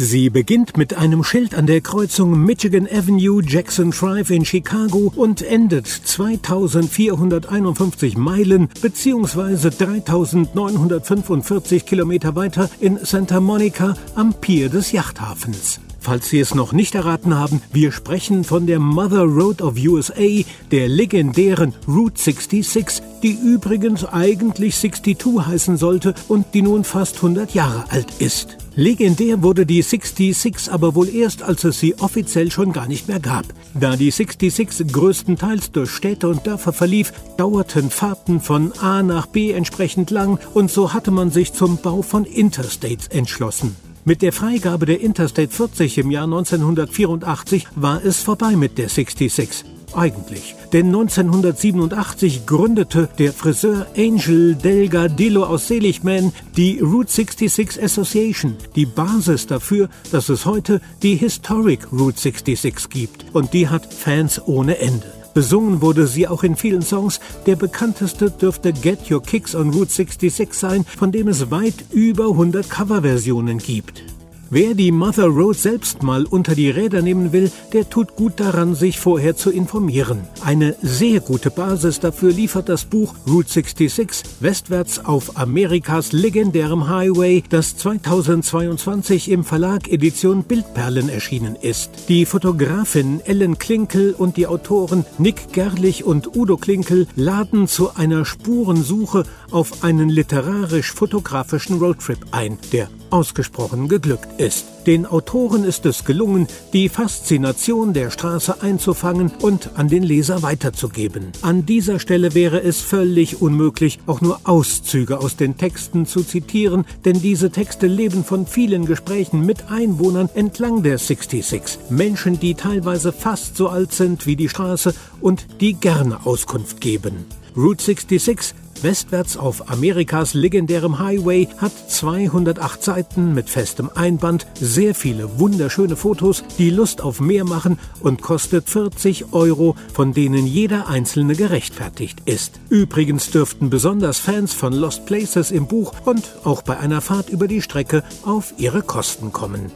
[0.00, 5.42] Sie beginnt mit einem Schild an der Kreuzung Michigan Avenue Jackson Drive in Chicago und
[5.42, 9.70] endet 2451 Meilen bzw.
[9.70, 15.80] 3945 Kilometer weiter in Santa Monica am Pier des Yachthafens.
[15.98, 20.44] Falls Sie es noch nicht erraten haben, wir sprechen von der Mother Road of USA,
[20.70, 27.52] der legendären Route 66, die übrigens eigentlich 62 heißen sollte und die nun fast 100
[27.52, 28.58] Jahre alt ist.
[28.78, 33.18] Legendär wurde die 66 aber wohl erst, als es sie offiziell schon gar nicht mehr
[33.18, 33.44] gab.
[33.74, 39.50] Da die 66 größtenteils durch Städte und Dörfer verlief, dauerten Fahrten von A nach B
[39.50, 43.74] entsprechend lang und so hatte man sich zum Bau von Interstates entschlossen.
[44.04, 49.64] Mit der Freigabe der Interstate 40 im Jahr 1984 war es vorbei mit der 66.
[49.94, 50.54] Eigentlich.
[50.72, 59.46] Denn 1987 gründete der Friseur Angel Delgadillo aus Seligman die Route 66 Association, die Basis
[59.46, 63.26] dafür, dass es heute die Historic Route 66 gibt.
[63.32, 65.06] Und die hat Fans ohne Ende.
[65.34, 67.20] Besungen wurde sie auch in vielen Songs.
[67.46, 72.24] Der bekannteste dürfte Get Your Kicks on Route 66 sein, von dem es weit über
[72.24, 74.02] 100 Coverversionen gibt.
[74.50, 78.74] Wer die Mother Road selbst mal unter die Räder nehmen will, der tut gut daran,
[78.74, 80.22] sich vorher zu informieren.
[80.42, 87.44] Eine sehr gute Basis dafür liefert das Buch Route 66 westwärts auf Amerikas legendärem Highway,
[87.50, 92.08] das 2022 im Verlag Edition Bildperlen erschienen ist.
[92.08, 98.24] Die Fotografin Ellen Klinkel und die Autoren Nick Gerlich und Udo Klinkel laden zu einer
[98.24, 104.66] Spurensuche auf einen literarisch-fotografischen Roadtrip ein, der ausgesprochen geglückt ist.
[104.86, 111.32] Den Autoren ist es gelungen, die Faszination der Straße einzufangen und an den Leser weiterzugeben.
[111.42, 116.86] An dieser Stelle wäre es völlig unmöglich, auch nur Auszüge aus den Texten zu zitieren,
[117.04, 121.78] denn diese Texte leben von vielen Gesprächen mit Einwohnern entlang der 66.
[121.90, 127.26] Menschen, die teilweise fast so alt sind wie die Straße und die gerne Auskunft geben.
[127.56, 135.38] Route 66 Westwärts auf Amerikas legendärem Highway hat 208 Seiten mit festem Einband, sehr viele
[135.38, 141.34] wunderschöne Fotos, die Lust auf mehr machen und kostet 40 Euro, von denen jeder einzelne
[141.34, 142.60] gerechtfertigt ist.
[142.68, 147.48] Übrigens dürften besonders Fans von Lost Places im Buch und auch bei einer Fahrt über
[147.48, 149.72] die Strecke auf ihre Kosten kommen.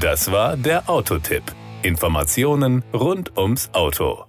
[0.00, 1.42] Das war der Autotipp.
[1.82, 4.24] Informationen rund ums Auto.